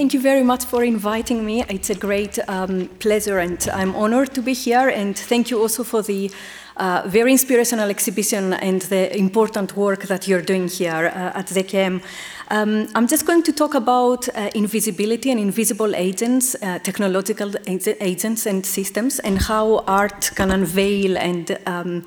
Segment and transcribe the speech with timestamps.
[0.00, 1.62] Thank you very much for inviting me.
[1.68, 4.88] It's a great um, pleasure and I'm honored to be here.
[4.88, 6.30] And thank you also for the
[6.78, 12.02] uh, very inspirational exhibition and the important work that you're doing here uh, at ZKM.
[12.50, 18.46] Um, I'm just going to talk about uh, invisibility and invisible agents, uh, technological agents
[18.46, 22.06] and systems, and how art can unveil and um,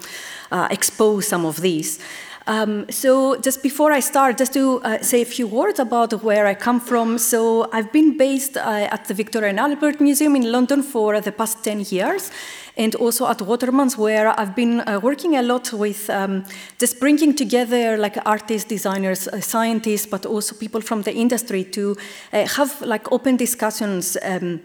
[0.52, 2.00] uh, expose some of these.
[2.46, 6.46] Um, so just before I start, just to uh, say a few words about where
[6.46, 7.18] I come from.
[7.18, 11.32] So I've been based uh, at the Victoria and Albert Museum in London for the
[11.32, 12.32] past 10 years,
[12.76, 16.44] and also at Watermans, where I've been uh, working a lot with um,
[16.80, 21.96] just bringing together like artists, designers, uh, scientists, but also people from the industry to
[22.34, 24.60] uh, have like open discussions um,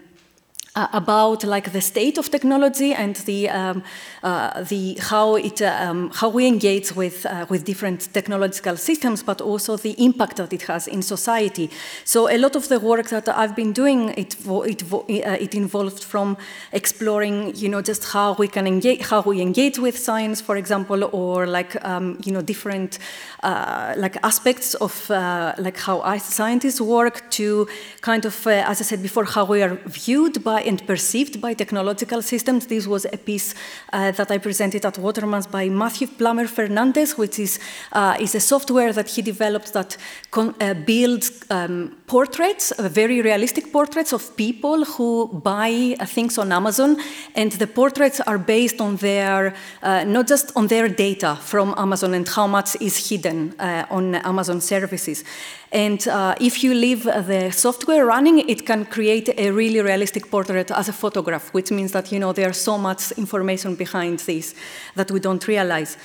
[0.79, 3.83] uh, about like the state of technology and the um,
[4.23, 9.41] uh, the how it um, how we engage with uh, with different technological systems, but
[9.41, 11.69] also the impact that it has in society.
[12.05, 16.03] So a lot of the work that I've been doing it it uh, it involved
[16.03, 16.37] from
[16.71, 21.09] exploring you know just how we can engage how we engage with science, for example,
[21.11, 22.99] or like um, you know different
[23.43, 27.67] uh, like aspects of uh, like how scientists work to
[28.01, 32.21] kind of as I said before how we are viewed by and perceived by technological
[32.21, 32.67] systems.
[32.67, 33.55] This was a piece
[33.91, 37.59] uh, that I presented at Watermans by Matthew Plummer Fernandez, which is,
[37.91, 39.97] uh, is a software that he developed that
[40.37, 46.51] uh, builds um, portraits, uh, very realistic portraits of people who buy uh, things on
[46.51, 46.97] Amazon.
[47.35, 52.13] And the portraits are based on their, uh, not just on their data from Amazon
[52.13, 53.55] and how much is hidden
[53.89, 55.23] on Amazon services.
[55.71, 60.71] And uh, if you leave the software running, it can create a really realistic portrait
[60.71, 64.55] as a photograph, which means that you know there's so much information behind this
[64.95, 65.97] that we don't realize.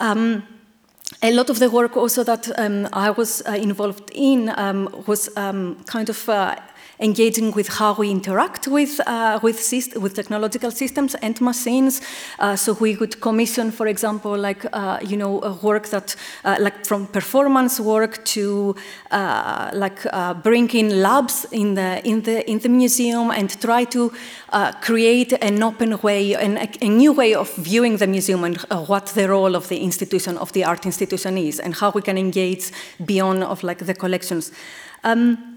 [0.00, 0.42] Um,
[1.22, 5.28] a lot of the work also that um, I was uh, involved in um, was
[5.36, 6.56] um, kind of uh,
[7.02, 9.58] engaging with how we interact with, uh, with,
[9.96, 12.00] with technological systems and machines.
[12.38, 16.86] Uh, so we could commission, for example, like, uh, you know, work that, uh, like
[16.86, 18.74] from performance work to
[19.10, 20.00] uh, like
[20.42, 24.12] bring in labs in the, in the, in the museum and try to
[24.80, 29.06] create an open way and a, a, new way of viewing the museum and what
[29.06, 32.70] the role of the institution, of the art institution is and how we can engage
[33.04, 34.52] beyond of like the collections.
[35.04, 35.51] Um,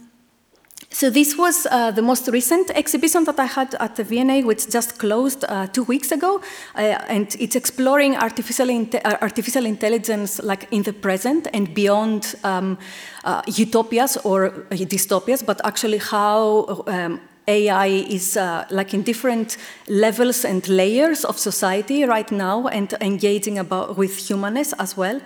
[0.90, 4.70] so this was uh, the most recent exhibition that I had at the V&A, which
[4.70, 6.42] just closed uh, two weeks ago,
[6.76, 12.78] uh, and it's exploring artificial, uh, artificial intelligence like in the present and beyond um,
[13.24, 19.58] uh, utopias or dystopias, but actually how um, AI is uh, like in different
[19.88, 25.22] levels and layers of society right now and engaging about with humanness as well.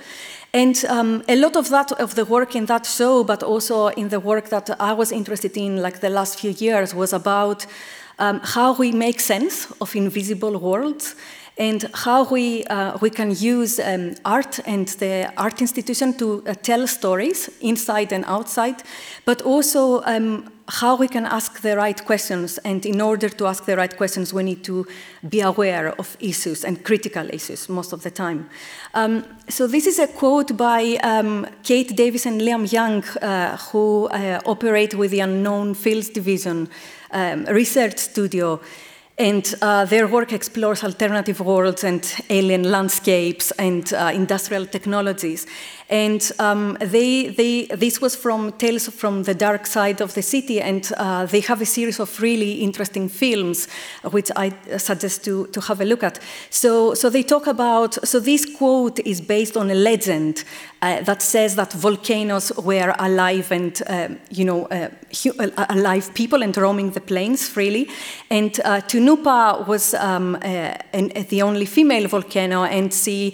[0.54, 4.10] And um, a lot of that, of the work in that show, but also in
[4.10, 7.68] the work that I was interested in, like the last few years, was about
[8.18, 11.16] um, how we make sense of invisible worlds
[11.60, 16.54] and how we, uh, we can use um, art and the art institution to uh,
[16.64, 18.82] tell stories inside and outside,
[19.26, 22.60] but also um, how we can ask the right questions.
[22.60, 24.86] And in order to ask the right questions, we need to
[25.28, 28.50] be aware of issues and critical issues most of the time.
[28.94, 34.08] Um, so this is a quote by um, Kate Davies and Liam Young, uh, who
[34.08, 36.70] uh, operate with the Unknown Fields Division
[37.12, 38.60] um, research studio.
[39.18, 45.46] And uh, their work explores alternative worlds and alien landscapes and uh, industrial technologies.
[45.90, 50.62] And um, they, they, this was from Tales from the Dark Side of the City,
[50.62, 53.68] and uh, they have a series of really interesting films,
[54.12, 56.20] which I suggest to, to have a look at.
[56.52, 60.44] So, so they talk about, so this quote is based on a legend
[60.82, 64.90] uh, that says that volcanoes were alive and, um, you know, uh,
[65.40, 67.90] uh, alive people and roaming the plains freely.
[68.30, 73.34] And uh, Tunupa was um, uh, an, the only female volcano, and she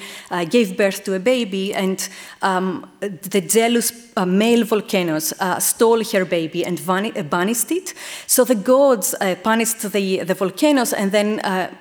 [0.49, 2.09] gave birth to a baby, and
[2.45, 7.93] um, the jealous uh, male volcanoes uh, stole her baby and uh, banished it.
[8.27, 11.73] So the gods uh, punished the, the volcanoes and then uh,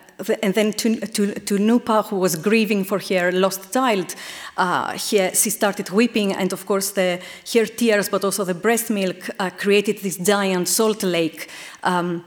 [0.42, 4.14] and then to, to, to, Nupa, who was grieving for her lost child,
[4.56, 7.20] uh, he, she started weeping, and of course, the,
[7.52, 11.50] her tears, but also the breast milk, uh, created this giant salt lake.
[11.82, 12.24] Um,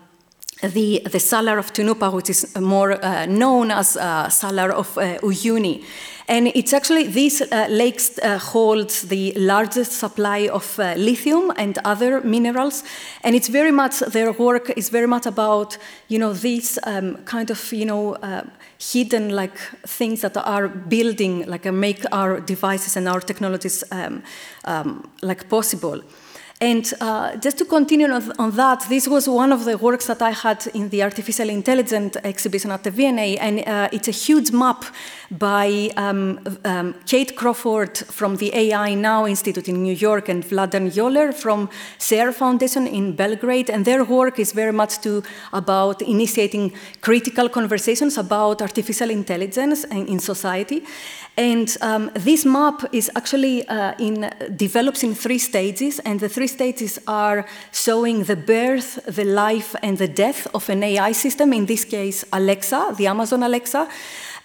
[0.62, 5.20] the, the Salar of Tunupa, which is more uh, known as uh, Salar of uh,
[5.20, 5.84] Uyuni.
[6.30, 11.78] And it's actually, these uh, lakes uh, hold the largest supply of uh, lithium and
[11.86, 12.84] other minerals.
[13.24, 15.78] And it's very much, their work is very much about,
[16.10, 18.44] you know, these um, kind of, you know, uh,
[18.78, 19.58] hidden like
[19.88, 24.22] things that are building, like make our devices and our technologies um,
[24.66, 26.02] um, like possible.
[26.60, 30.24] And uh, just to continue on, on, that, this was one of the works that
[30.24, 34.52] I had in the artificial intelligence exhibition at the V&A, and uh, it's a huge
[34.52, 34.84] map
[35.30, 40.92] by um, um, Kate Crawford from the AI Now Institute in New York and Vladan
[40.92, 41.70] Joler from
[42.00, 45.22] SHARE Foundation in Belgrade, and their work is very much to
[45.54, 50.84] about initiating critical conversations about artificial intelligence in, in society.
[51.38, 56.48] And um, this map is actually uh, in, develops in three stages, and the three
[56.48, 61.68] stages are showing the birth, the life, and the death of an AI system, in
[61.68, 63.88] this case, Alexa, the Amazon Alexa.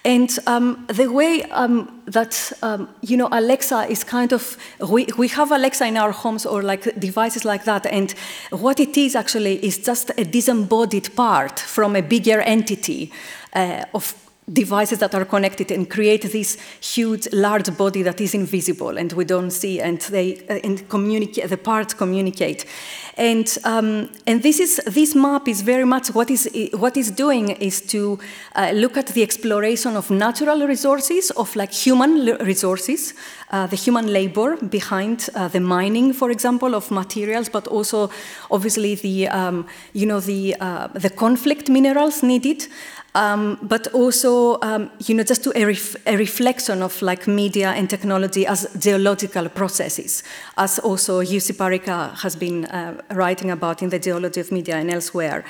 [0.05, 4.57] And um, the way um, that, um, you know, Alexa is kind of,
[4.87, 8.13] we, we have Alexa in our homes or like devices like that, and
[8.51, 13.11] what it is actually is just a disembodied part from a bigger entity
[13.55, 18.97] uh, of devices that are connected and create this huge large body that is invisible
[18.97, 22.65] and we don't see and they uh, and communicate the parts communicate.
[23.15, 27.49] And um, and this is this map is very much what is what is doing
[27.49, 28.19] is to
[28.55, 33.13] uh, look at the exploration of natural resources of like human resources
[33.53, 38.09] uh, the human labor behind uh, the mining for example of materials but also
[38.49, 42.67] obviously the um, you know the uh, the conflict minerals needed
[43.15, 47.69] um, but also, um, you know, just to a, ref a, reflection of like media
[47.71, 50.23] and technology as geological processes,
[50.57, 54.89] as also Jussi Parikka has been uh, writing about in the geology of media and
[54.89, 55.43] elsewhere.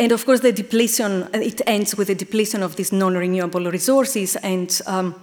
[0.00, 4.80] And of course, the depletion, it ends with the depletion of these non-renewable resources and
[4.86, 5.14] um,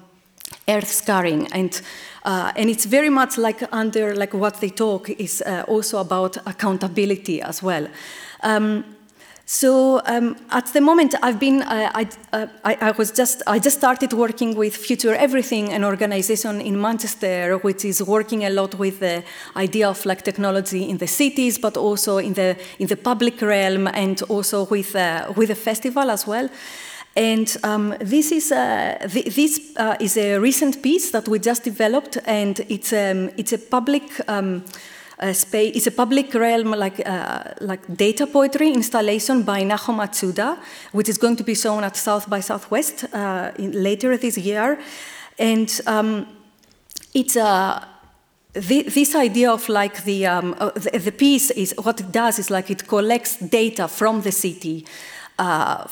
[0.70, 1.48] earth scarring.
[1.52, 1.82] And,
[2.24, 6.38] uh, and it's very much like under like what they talk is uh, also about
[6.48, 7.88] accountability as well.
[8.44, 8.91] Um,
[9.52, 13.60] so um, at the moment, I've been, uh, I, uh, I, I, was just, I
[13.60, 18.76] just started working with Future Everything, an organization in Manchester, which is working a lot
[18.76, 19.26] with the
[19.58, 23.88] idea of like technology in the cities, but also in the in the public realm,
[23.88, 26.48] and also with uh, with the festival as well.
[27.18, 31.66] And um, this is uh, th this uh, is a recent piece that we just
[31.66, 34.04] developed, and it's um, it's a public.
[35.22, 35.76] Uh, space.
[35.76, 40.58] It's a public realm like, uh, like data poetry installation by Naho Matsuda,
[40.94, 44.80] which is going to be shown at South by Southwest uh, in, later this year.
[45.38, 46.26] And um,
[47.14, 47.88] it's a
[48.54, 52.40] the, this idea of like the, um, uh, the, the piece is what it does
[52.40, 54.88] is like it collects data from the city
[55.40, 55.88] uh,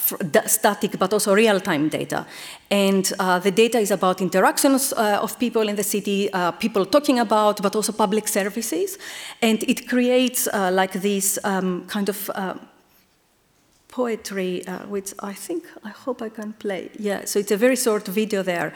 [0.45, 2.25] static but also real-time data.
[2.71, 6.85] And uh, the data is about interactions uh, of people in the city, uh, people
[6.85, 8.97] talking about, but also public services.
[9.41, 12.53] And it creates uh, like this um, kind of uh,
[13.91, 16.91] poetry, uh, which I think, I hope I can play.
[16.99, 18.71] Yeah, so it's a very short video there.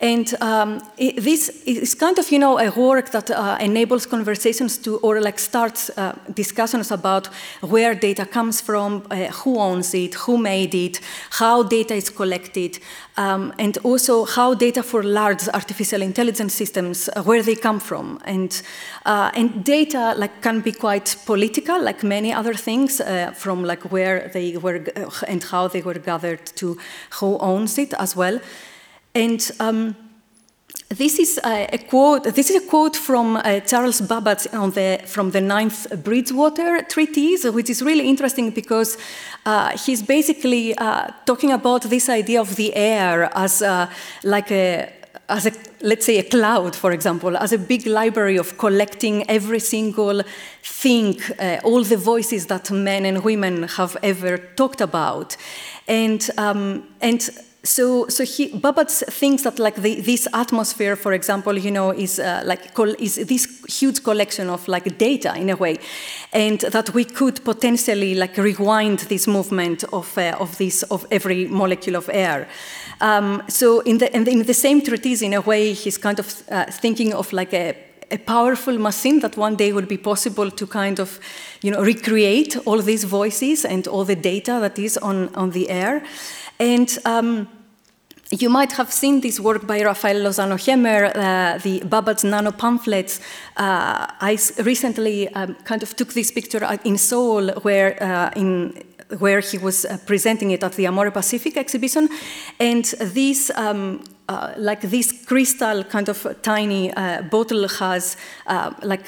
[0.00, 4.78] And um, it, this is kind of, you know, a work that uh, enables conversations
[4.78, 7.28] to, or like starts uh, discussions about
[7.60, 11.00] where data comes from, uh, who owns it, who made it,
[11.30, 12.78] how data is collected,
[13.18, 18.18] um, and also how data for large artificial intelligence systems, uh, where they come from.
[18.24, 18.62] And,
[19.04, 23.02] uh, and data like can be quite political, like many other things,
[23.34, 26.78] from like where they were uh, and how they were gathered to
[27.20, 28.40] who owns it as well.
[29.14, 29.96] And um,
[30.88, 32.24] this is a, quote.
[32.24, 37.70] This is a quote from uh, Charles Babbage the, from the Ninth Bridgewater Treatise, which
[37.70, 38.98] is really interesting because
[39.46, 43.88] uh, he's basically uh, talking about this idea of the air as uh,
[44.22, 44.92] like a
[45.28, 49.60] as a let's say a cloud, for example, as a big library of collecting every
[49.60, 50.22] single
[50.62, 55.36] thing, uh, all the voices that men and women have ever talked about,
[55.88, 57.30] and um, and
[57.64, 62.18] so, so he, Babbage thinks that like the, this atmosphere, for example, you know, is
[62.18, 65.78] uh, like is this huge collection of like data in a way,
[66.32, 71.46] and that we could potentially like rewind this movement of uh, of this of every
[71.48, 72.46] molecule of air.
[73.00, 76.66] Um, so in the in the same treatise, in a way, he's kind of uh,
[76.66, 77.74] thinking of like a
[78.10, 81.18] a powerful machine that one day would be possible to kind of,
[81.62, 85.68] you know, recreate all these voices and all the data that is on, on the
[85.70, 86.02] air.
[86.58, 87.48] And um,
[88.30, 93.20] you might have seen this work by Rafael Lozano Hemmer, uh, the Babbage Nano pamphlets.
[93.56, 98.82] Uh, I recently um, kind of took this picture in Seoul, where uh, in
[99.18, 102.08] where he was uh, presenting it at the Amore Pacific exhibition,
[102.58, 103.50] and this.
[103.54, 108.16] Um, uh, like this crystal kind of tiny uh, bottle has
[108.82, 109.04] like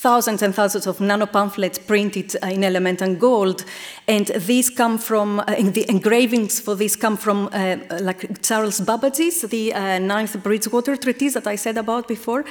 [0.00, 3.64] thousands and thousands of nano pamphlets printed uh, in element and gold,
[4.06, 9.42] and these come from uh, the engravings for these come from uh, like Charles Babbage's
[9.42, 12.44] the uh, Ninth Bridgewater Treatise that I said about before,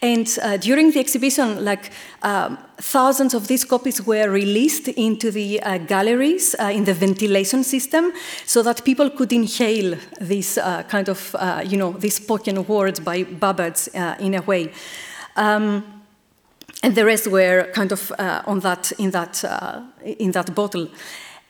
[0.00, 1.90] and uh, during the exhibition, like.
[2.22, 7.62] Um, thousands of these copies were released into the uh, galleries uh, in the ventilation
[7.62, 8.12] system
[8.46, 13.00] so that people could inhale this uh, kind of, uh, you know, these spoken words
[13.00, 14.72] by Babbage uh, in a way.
[15.36, 15.93] Um,
[16.84, 19.44] and the rest were kind of uh, on that, in, that,
[20.04, 20.88] in that bottle.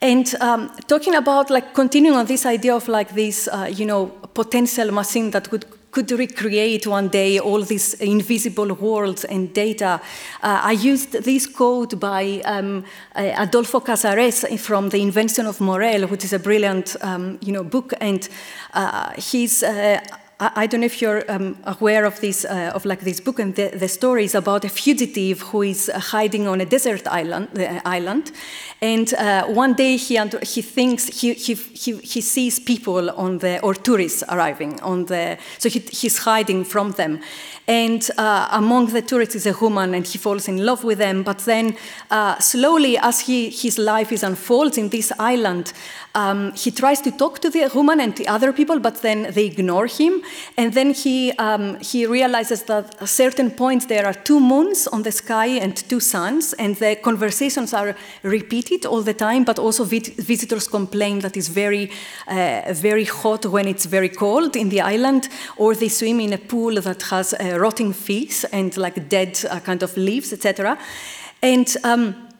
[0.00, 4.92] And um, talking about like continuing on this idea of like this, you know, potential
[4.92, 5.64] machine that would
[5.94, 10.00] could recreate one day all these invisible worlds and data.
[10.42, 16.08] Uh, I used this quote by um, uh, Adolfo Casares from The Invention of Morel,
[16.08, 18.28] which is a brilliant um, you know, book, and
[18.74, 20.00] uh, he's uh,
[20.40, 23.54] I, don't know if you're um, aware of this, uh, of like this book, and
[23.54, 27.48] the, the, story is about a fugitive who is uh, hiding on a desert island,
[27.56, 28.32] uh, island,
[28.80, 33.60] and uh, one day he he thinks he, he, he, he sees people on the
[33.60, 37.20] or tourists arriving on the, so he, he's hiding from them,
[37.68, 41.22] and uh, among the tourists is a woman, and he falls in love with them.
[41.22, 41.76] But then,
[42.10, 45.72] uh, slowly, as he, his life is unfolds in this island,
[46.14, 49.46] um, he tries to talk to the woman and the other people, but then they
[49.46, 50.22] ignore him.
[50.56, 55.02] And then he um, he realizes that at certain points there are two moons on
[55.02, 59.44] the sky and two suns, and the conversations are repeated all the time.
[59.44, 61.90] But also visitors complain that it's very
[62.28, 66.38] uh, very hot when it's very cold in the island, or they swim in a
[66.38, 70.78] pool that has rotting fish and like dead uh, kind of leaves, etc.
[71.42, 72.33] And um,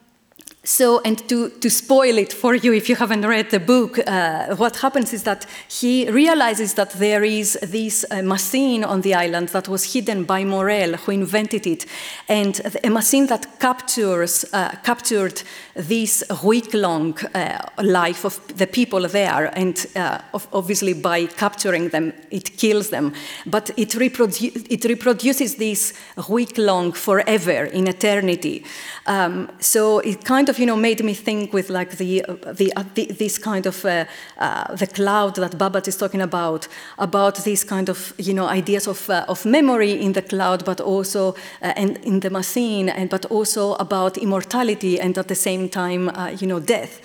[0.64, 4.56] so, and to, to spoil it for you if you haven't read the book, uh,
[4.56, 9.50] what happens is that he realizes that there is this uh, machine on the island
[9.50, 11.87] that was hidden by Morel, who invented it,
[12.28, 15.42] and a machine that captures, uh, captured
[15.75, 20.18] this week-long uh, life of the people there, and uh,
[20.52, 23.12] obviously by capturing them, it kills them,
[23.44, 25.92] but it, reprodu it reproduces this
[26.28, 28.64] week-long forever in eternity.
[29.06, 32.23] Um, so it kind of of you know made me think with like the
[32.56, 34.04] the, uh, the this kind of uh,
[34.38, 36.68] uh, the cloud that Babbage is talking about
[36.99, 40.80] about these kind of you know ideas of uh, of memory in the cloud, but
[40.80, 45.68] also uh, and in the machine, and but also about immortality and at the same
[45.68, 47.00] time uh, you know death.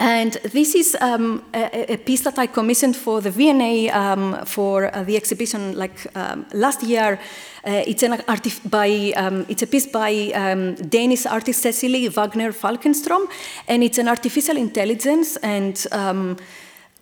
[0.00, 4.86] And this is um, a, a, piece that I commissioned for the V&A um, for
[4.96, 7.20] uh, the exhibition like um, last year.
[7.66, 8.18] Uh, it's, an
[8.64, 13.28] by, um, it's a piece by um, Danish artist Cecilie Waagner Falkenstrom,
[13.68, 16.38] and it's an artificial intelligence, and um,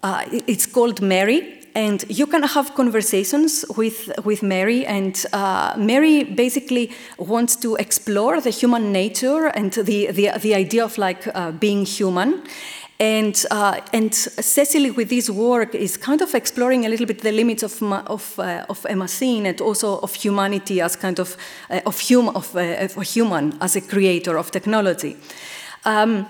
[0.02, 1.55] uh, it's called Mary.
[1.76, 8.40] And you can have conversations with, with Mary, and uh, Mary basically wants to explore
[8.40, 12.43] the human nature and the, the, the idea of like uh, being human.
[13.00, 17.31] And, uh, and Cecilie, with this work, is kind of exploring a little bit the
[17.31, 18.85] limits of, of, uh, of
[19.47, 21.37] and also of humanity as kind of,
[21.71, 25.17] uh, of, hum, of, uh, of a human as a creator of technology.
[25.85, 26.26] Um,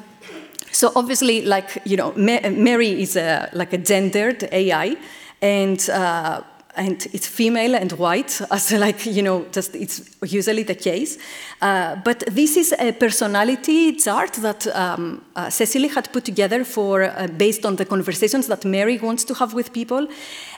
[0.71, 4.97] so obviously, like, you know, Mary is a, like a gendered AI,
[5.41, 6.43] and uh,
[6.79, 11.19] and it's female and white, as like, you know, just it's usually the case.
[11.61, 17.03] Uh, but this is a personality chart that um, uh, Cecilie had put together for,
[17.03, 20.09] uh, based on the conversations that Mary wants to have with people.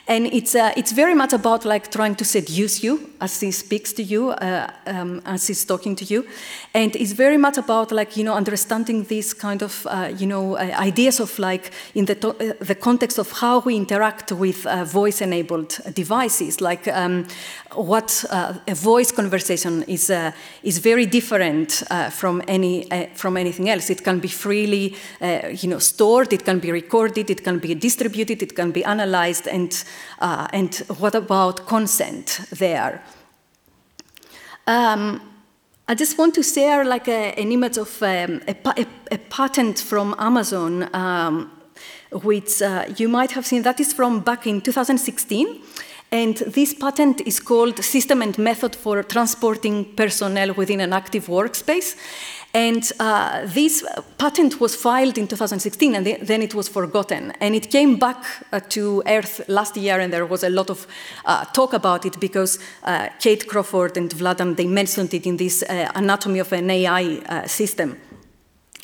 [0.07, 3.93] And it's, uh, it's very much about like trying to seduce you as he speaks
[3.93, 6.25] to you, uh, um, as he's talking to you.
[6.73, 10.57] And it's very much about like, you know, understanding these kind of, uh, you know,
[10.57, 12.15] ideas of like in the,
[12.59, 17.27] the context of how we interact with voice-enabled devices, like um,
[17.75, 20.11] what a voice conversation is,
[20.63, 23.89] is very different uh, from, any, uh, from anything else.
[23.89, 27.75] It can be freely uh, you know, stored, it can be recorded, it can be
[27.75, 29.71] distributed, it can be analyzed, and,
[30.19, 33.03] uh, and what about consent there?
[34.67, 35.21] Um,
[35.87, 39.79] I just want to share like a, an image of um, a, a, a, patent
[39.79, 41.51] from Amazon, um,
[42.23, 43.63] which uh, you might have seen.
[43.63, 45.61] That is from back in 2016.
[46.13, 51.95] And this patent is called System and Method for Transporting Personnel Within an Active Workspace.
[52.53, 53.85] And uh, this
[54.17, 57.31] patent was filed in 2016 and then it was forgotten.
[57.39, 60.85] And it came back uh, to Earth last year and there was a lot of
[61.25, 65.63] uh, talk about it because uh, Kate Crawford and Vladan, they mentioned it in this
[65.63, 67.97] uh, Anatomy of an AI uh, system.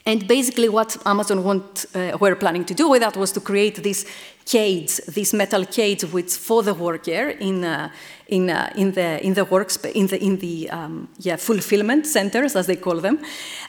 [0.06, 4.06] And basically what Amazon want, were planning to do with that was to create this
[4.48, 7.90] cage, these metal cage, which for the worker in uh,
[8.28, 12.68] in, uh, in the in the in the in the um, yeah fulfillment centers as
[12.68, 13.20] they call them,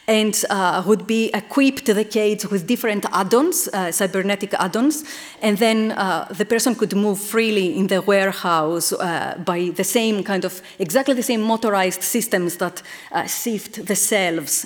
[0.07, 5.03] and uh, would be equipped the cage with different add-ons, uh, cybernetic add-ons,
[5.41, 10.23] and then uh, the person could move freely in the warehouse uh, by the same
[10.23, 12.81] kind of exactly the same motorized systems that
[13.27, 14.65] sift the shelves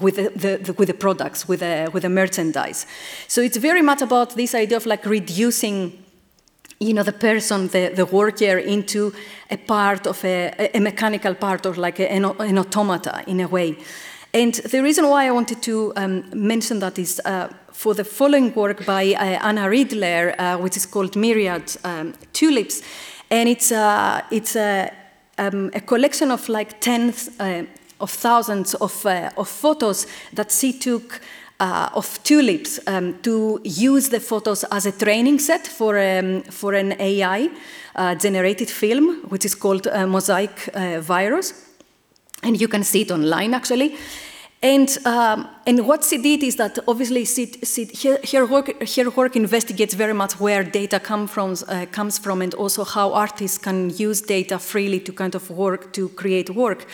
[0.00, 2.86] with the, the, the, with the products with the with the merchandise.
[3.28, 5.51] So it's very much about this idea of like reducing
[6.82, 9.12] you know, the person, the, the worker, into
[9.50, 13.76] a part of a, a mechanical part or like an, an, automata in a way.
[14.34, 18.54] And the reason why I wanted to um, mention that is uh, for the following
[18.54, 22.82] work by uh, Anna Ridler, uh, which is called Myriad um, Tulips.
[23.30, 24.90] And it's, uh, it's a,
[25.38, 27.64] um, a, collection of like tens uh,
[28.00, 31.20] of thousands of, uh, of photos that she took
[31.62, 36.74] uh, of tulips um, to use the photos as a training set for, um, for
[36.74, 37.50] an AI
[37.94, 41.54] uh, generated film, which is called uh, Mosaic uh, Virus.
[42.42, 43.96] And you can see it online actually.
[44.60, 49.36] And, um, and what she did is that obviously she, she, her, work, her work
[49.36, 53.90] investigates very much where data come from, uh, comes from and also how artists can
[53.90, 56.86] use data freely to kind of work, to create work.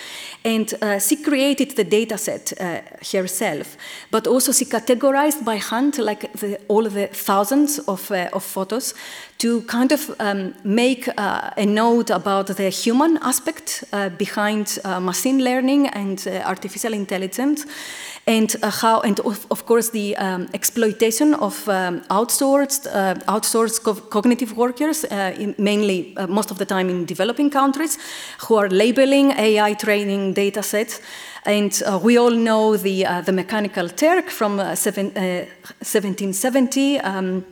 [0.45, 2.81] And uh, she created the data set uh,
[3.13, 3.77] herself,
[4.11, 8.93] but also she categorized by hand like the, all the thousands of, uh, of photos
[9.39, 15.45] to kind of um, make uh, a note about the human aspect uh, behind machine
[15.45, 17.65] learning and artificial intelligence,
[18.29, 23.83] and uh, how, and of, of course, the um, exploitation of um, outsourced, uh, outsourced
[23.83, 27.99] co cognitive workers, in mainly most of the time in developing countries,
[28.47, 31.01] who are labeling AI training data sets.
[31.47, 37.01] And uh, we all know the, uh, the mechanical Turk from uh, seven, 1770.
[37.01, 37.45] Um,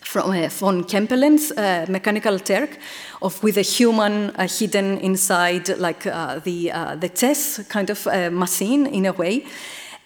[0.00, 2.78] from uh, von Kempelen's uh, mechanical Turk,
[3.22, 8.06] of with a human uh, hidden inside, like uh, the uh, the chess kind of
[8.06, 9.44] uh, machine in a way.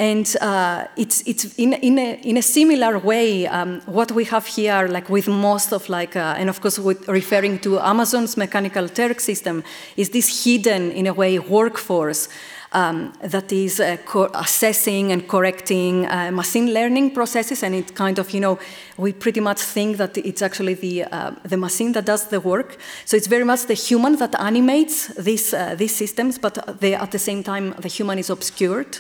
[0.00, 0.26] And
[0.96, 5.10] it's it's in in a, in a similar way um, what we have here, like
[5.10, 9.62] with most of like, and of course with referring to Amazon's mechanical Turk system,
[9.96, 12.28] is this hidden in a way workforce
[12.72, 13.96] um, that is uh,
[14.34, 18.58] assessing and correcting uh, machine learning processes, and it kind of, you know,
[18.96, 22.78] we pretty much think that it's actually the uh, the machine that does the work.
[23.04, 27.10] So it's very much the human that animates these uh, these systems, but they, at
[27.10, 28.98] the same time, the human is obscured.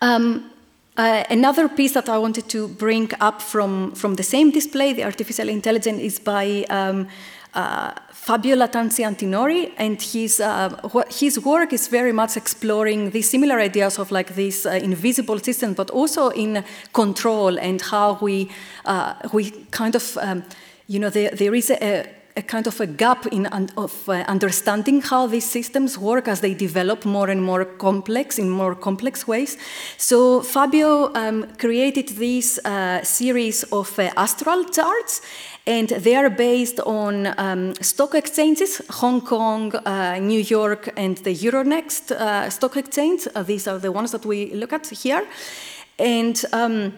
[0.00, 0.50] Um,
[0.96, 5.04] uh, another piece that I wanted to bring up from, from the same display, the
[5.04, 7.08] artificial intelligence, is by um,
[7.52, 10.70] uh, Fabio Lattanzi Antinori, and his, uh,
[11.10, 15.74] his work is very much exploring these similar ideas of like this uh, invisible system,
[15.74, 18.50] but also in control and how we,
[18.84, 20.44] uh, we kind of, um,
[20.86, 22.06] you know, there, there is a,
[22.36, 23.46] a kind of a gap in
[23.76, 28.50] of uh, understanding how these systems work as they develop more and more complex in
[28.50, 29.56] more complex ways.
[29.96, 35.22] So Fabio um, created this uh, series of uh, astral charts,
[35.66, 41.34] and they are based on um, stock exchanges, Hong Kong, uh, New York, and the
[41.34, 43.26] Euronext uh, stock exchange.
[43.34, 45.26] Uh, these are the ones that we look at here.
[45.98, 46.92] And um,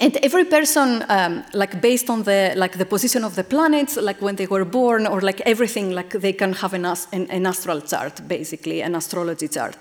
[0.00, 4.20] and every person um, like based on the like the position of the planets like
[4.20, 7.80] when they were born or like everything like they can have an, an, an astral
[7.80, 9.76] chart basically an astrology chart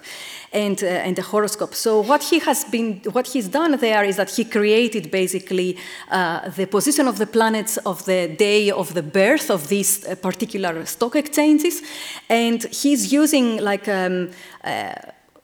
[0.54, 1.76] and uh, and a horoscope.
[1.76, 5.78] So what he has been what he's done there is that he created basically
[6.10, 10.16] uh, the position of the planets of the day of the birth of these uh,
[10.16, 11.82] particular stock exchanges
[12.30, 14.30] and he's using like um,
[14.64, 14.94] uh,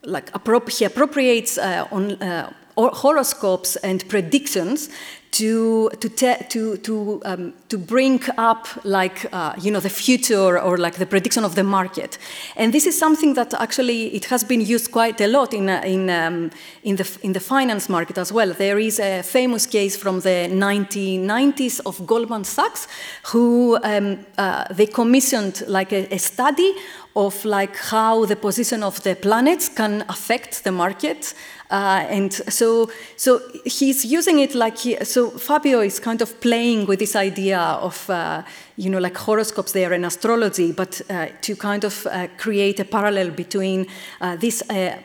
[0.05, 4.89] like appro he appropriates uh, on uh, horoscopes and predictions
[5.33, 6.09] to to
[6.49, 11.05] to to um, to bring up like uh, you know the future or like the
[11.05, 12.19] prediction of the market,
[12.55, 15.81] and this is something that actually it has been used quite a lot in uh,
[15.83, 16.51] in um,
[16.83, 18.53] in the in the finance market as well.
[18.53, 22.87] There is a famous case from the 1990s of Goldman Sachs,
[23.31, 26.75] who um, uh, they commissioned like a, a study
[27.15, 31.33] of like how the position of the planets can affect the market.
[31.73, 36.85] Uh, and so, so he's using it like he, so Fabio is kind of playing
[36.85, 38.43] with this idea of uh,
[38.77, 42.85] you know like horoscopes there and astrology, but uh, to kind of uh, create a
[42.85, 43.87] parallel between
[44.21, 44.95] uh, this uh,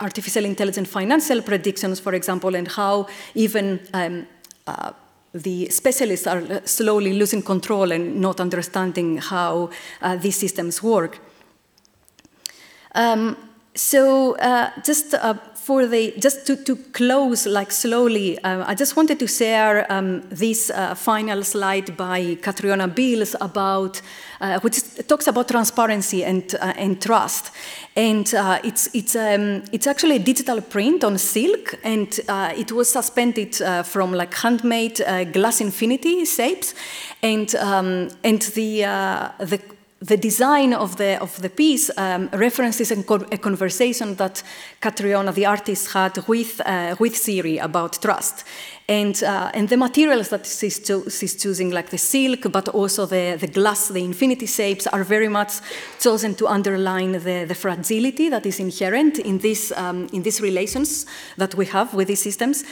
[0.00, 4.26] artificial intelligence financial predictions, for example, and how even um,
[5.34, 9.68] the specialists are slowly losing control and not understanding how
[10.22, 11.18] these systems work.
[12.94, 13.36] Um,
[13.78, 18.96] so uh, just uh, for the just to, to close like slowly, uh, I just
[18.96, 24.02] wanted to share um, this uh, final slide by Katriona Beales about
[24.40, 27.52] uh, which talks about transparency and uh, and trust,
[27.94, 28.28] and
[28.64, 32.18] it's it's um, it's actually a digital print on silk, and
[32.56, 35.00] it was suspended from like handmade
[35.32, 36.74] glass infinity shapes,
[37.22, 38.82] and um, and the
[39.38, 43.02] the the design of the, of the piece um, references a,
[43.38, 44.42] conversation that
[44.80, 48.44] Katriona, the artist, had with, uh, with Siri about trust.
[48.88, 53.06] And, uh, and the materials that she's, cho she's, choosing, like the silk, but also
[53.06, 55.54] the, the glass, the infinity shapes, are very much
[55.98, 61.06] chosen to underline the, the fragility that is inherent in, this, um, in these relations
[61.36, 62.64] that we have with these systems.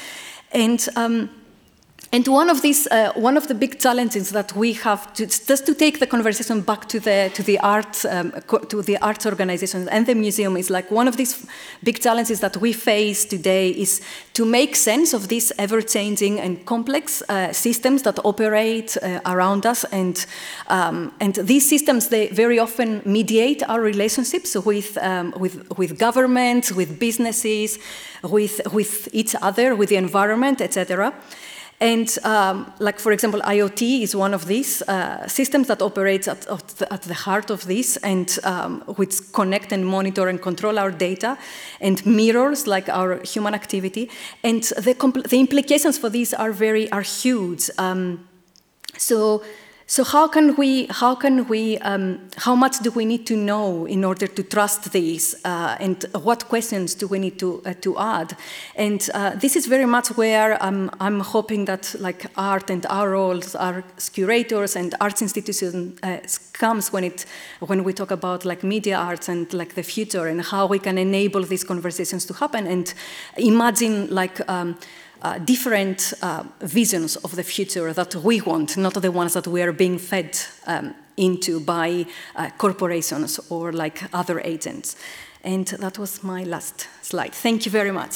[0.53, 1.29] And um,
[2.13, 5.67] and one of these, uh, one of the big challenges that we have, to, just
[5.67, 8.33] to take the conversation back to the to the art um,
[8.69, 11.45] to the arts organizations and the museum, is like one of these
[11.83, 14.01] big challenges that we face today is
[14.35, 19.85] to make sense of these ever-changing and complex uh, systems that operate uh, around us,
[19.85, 20.27] and
[20.69, 26.71] um, and these systems they very often mediate our relationships with um, with with governments,
[26.71, 27.81] with businesses,
[28.23, 31.13] with with each other, with the environment, etc.
[31.81, 36.47] And um, like, for example, IoT is one of these uh, systems that operates at,
[36.47, 41.37] at, the, heart of this and um, which connect and monitor and control our data
[41.81, 44.09] and mirrors like our human activity.
[44.43, 44.95] And the,
[45.29, 47.69] the implications for these are very, are huge.
[47.77, 48.27] Um,
[48.97, 49.43] so
[49.89, 53.87] so how can we, how can we, um, how much do we need to know
[53.87, 57.97] in order to trust these, uh, and what questions do we need to uh, to
[57.97, 58.37] add?
[58.75, 63.11] And uh, this is very much where I'm, I'm hoping that like art and our
[63.11, 66.19] roles, our curators and arts institutions uh,
[66.53, 67.25] comes when it
[67.61, 70.99] when we talk about like media arts and like the future and how we can
[70.99, 72.93] enable these conversations to happen and
[73.37, 74.41] imagine like.
[74.51, 74.77] Um,
[75.27, 79.61] uh, different uh, visions of the future that we want, not the ones that we
[79.61, 84.97] are being fed um, into by uh, corporations or like other agents.
[85.43, 87.35] And that was my last slide.
[87.35, 88.13] Thank you very much.